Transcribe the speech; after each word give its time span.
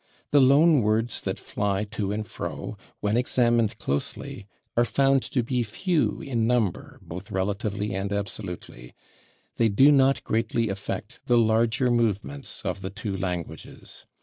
The 0.31 0.39
loan 0.39 0.81
words 0.81 1.21
that 1.21 1.37
fly 1.37 1.83
to 1.91 2.11
and 2.11 2.27
fro, 2.27 2.75
when 3.01 3.15
examined 3.15 3.77
closely, 3.77 4.47
are 4.75 4.83
found 4.83 5.21
to 5.21 5.43
be 5.43 5.61
few 5.61 6.21
in 6.21 6.47
number 6.47 6.97
both 7.03 7.29
relatively 7.29 7.93
and 7.93 8.11
absolutely: 8.11 8.95
they 9.57 9.69
do 9.69 9.91
not 9.91 10.23
greatly 10.23 10.69
affect 10.69 11.19
the 11.27 11.37
larger 11.37 11.91
movements 11.91 12.63
of 12.65 12.81
the 12.81 12.89
two 12.89 13.15
languages. 13.15 14.07